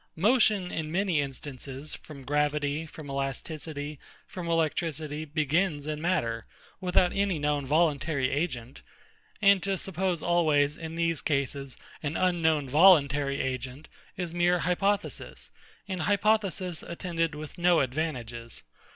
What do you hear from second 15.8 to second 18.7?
and hypothesis attended with no advantages.